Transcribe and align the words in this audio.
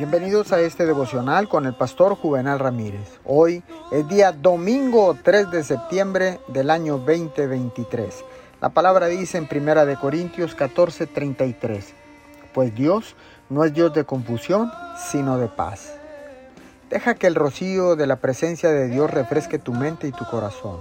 Bienvenidos 0.00 0.50
a 0.52 0.60
este 0.60 0.86
devocional 0.86 1.46
con 1.46 1.66
el 1.66 1.74
pastor 1.74 2.14
Juvenal 2.14 2.58
Ramírez. 2.58 3.20
Hoy 3.22 3.62
es 3.92 4.08
día 4.08 4.32
domingo 4.32 5.14
3 5.22 5.50
de 5.50 5.62
septiembre 5.62 6.40
del 6.48 6.70
año 6.70 6.96
2023. 6.96 8.24
La 8.62 8.70
palabra 8.70 9.08
dice 9.08 9.36
en 9.36 9.46
Primera 9.46 9.84
de 9.84 9.96
Corintios 9.96 10.56
14:33, 10.56 11.92
pues 12.54 12.74
Dios 12.74 13.14
no 13.50 13.62
es 13.64 13.74
Dios 13.74 13.92
de 13.92 14.04
confusión, 14.04 14.72
sino 15.10 15.36
de 15.36 15.48
paz. 15.48 15.92
Deja 16.88 17.14
que 17.14 17.26
el 17.26 17.34
rocío 17.34 17.94
de 17.94 18.06
la 18.06 18.16
presencia 18.16 18.70
de 18.70 18.88
Dios 18.88 19.10
refresque 19.10 19.58
tu 19.58 19.74
mente 19.74 20.08
y 20.08 20.12
tu 20.12 20.24
corazón. 20.24 20.78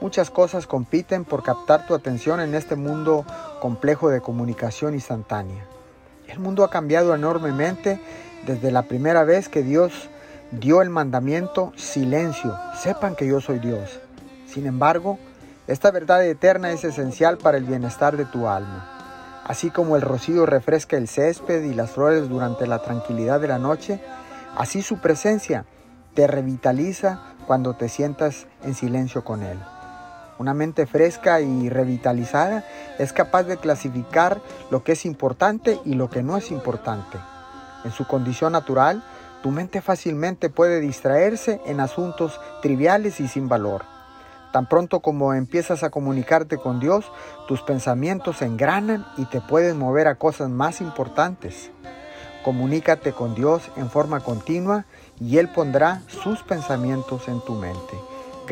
Muchas 0.00 0.30
cosas 0.30 0.66
compiten 0.66 1.26
por 1.26 1.42
captar 1.42 1.86
tu 1.86 1.94
atención 1.94 2.40
en 2.40 2.54
este 2.54 2.76
mundo 2.76 3.26
complejo 3.60 4.08
de 4.08 4.22
comunicación 4.22 4.94
instantánea. 4.94 5.66
El 6.32 6.38
mundo 6.38 6.64
ha 6.64 6.70
cambiado 6.70 7.14
enormemente 7.14 8.00
desde 8.46 8.72
la 8.72 8.84
primera 8.84 9.22
vez 9.22 9.50
que 9.50 9.62
Dios 9.62 9.92
dio 10.50 10.80
el 10.80 10.88
mandamiento 10.88 11.74
silencio, 11.76 12.58
sepan 12.82 13.14
que 13.14 13.26
yo 13.26 13.42
soy 13.42 13.58
Dios. 13.58 14.00
Sin 14.46 14.66
embargo, 14.66 15.18
esta 15.66 15.90
verdad 15.90 16.24
eterna 16.24 16.72
es 16.72 16.84
esencial 16.84 17.36
para 17.36 17.58
el 17.58 17.64
bienestar 17.64 18.16
de 18.16 18.24
tu 18.24 18.48
alma. 18.48 18.88
Así 19.44 19.70
como 19.70 19.94
el 19.94 20.00
rocío 20.00 20.46
refresca 20.46 20.96
el 20.96 21.06
césped 21.06 21.64
y 21.64 21.74
las 21.74 21.90
flores 21.90 22.30
durante 22.30 22.66
la 22.66 22.82
tranquilidad 22.82 23.38
de 23.38 23.48
la 23.48 23.58
noche, 23.58 24.00
así 24.56 24.80
su 24.80 25.00
presencia 25.00 25.66
te 26.14 26.26
revitaliza 26.26 27.20
cuando 27.46 27.74
te 27.74 27.90
sientas 27.90 28.46
en 28.64 28.74
silencio 28.74 29.22
con 29.22 29.42
Él. 29.42 29.58
Una 30.42 30.54
mente 30.54 30.86
fresca 30.86 31.40
y 31.40 31.68
revitalizada 31.68 32.64
es 32.98 33.12
capaz 33.12 33.44
de 33.44 33.58
clasificar 33.58 34.40
lo 34.72 34.82
que 34.82 34.90
es 34.90 35.06
importante 35.06 35.78
y 35.84 35.94
lo 35.94 36.10
que 36.10 36.24
no 36.24 36.36
es 36.36 36.50
importante. 36.50 37.16
En 37.84 37.92
su 37.92 38.08
condición 38.08 38.50
natural, 38.50 39.04
tu 39.44 39.52
mente 39.52 39.80
fácilmente 39.80 40.50
puede 40.50 40.80
distraerse 40.80 41.60
en 41.64 41.78
asuntos 41.78 42.40
triviales 42.60 43.20
y 43.20 43.28
sin 43.28 43.48
valor. 43.48 43.84
Tan 44.50 44.68
pronto 44.68 44.98
como 44.98 45.32
empiezas 45.32 45.84
a 45.84 45.90
comunicarte 45.90 46.58
con 46.58 46.80
Dios, 46.80 47.12
tus 47.46 47.62
pensamientos 47.62 48.38
se 48.38 48.46
engranan 48.46 49.06
y 49.18 49.26
te 49.26 49.40
pueden 49.40 49.78
mover 49.78 50.08
a 50.08 50.16
cosas 50.16 50.50
más 50.50 50.80
importantes. 50.80 51.70
Comunícate 52.42 53.12
con 53.12 53.36
Dios 53.36 53.70
en 53.76 53.88
forma 53.88 54.18
continua 54.18 54.86
y 55.20 55.38
Él 55.38 55.48
pondrá 55.50 56.02
sus 56.08 56.42
pensamientos 56.42 57.28
en 57.28 57.40
tu 57.42 57.54
mente. 57.54 57.96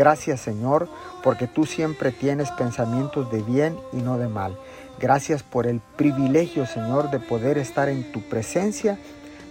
Gracias 0.01 0.41
Señor, 0.41 0.89
porque 1.23 1.47
tú 1.47 1.67
siempre 1.67 2.11
tienes 2.11 2.51
pensamientos 2.53 3.31
de 3.31 3.43
bien 3.43 3.77
y 3.93 3.99
no 3.99 4.17
de 4.17 4.29
mal. 4.29 4.57
Gracias 4.99 5.43
por 5.43 5.67
el 5.67 5.81
privilegio, 5.99 6.65
Señor, 6.65 7.11
de 7.11 7.21
poder 7.21 7.59
estar 7.59 7.91
en 7.91 8.11
tu 8.11 8.23
presencia 8.23 8.99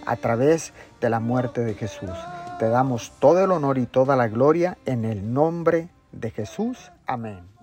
a 0.06 0.16
través 0.16 0.72
de 1.00 1.08
la 1.08 1.20
muerte 1.20 1.60
de 1.60 1.74
Jesús. 1.74 2.10
Te 2.58 2.68
damos 2.68 3.12
todo 3.20 3.44
el 3.44 3.52
honor 3.52 3.78
y 3.78 3.86
toda 3.86 4.16
la 4.16 4.26
gloria 4.26 4.76
en 4.86 5.04
el 5.04 5.32
nombre 5.32 5.88
de 6.10 6.32
Jesús. 6.32 6.90
Amén. 7.06 7.59